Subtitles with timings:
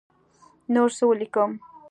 [0.73, 1.51] نور څه ولیکم.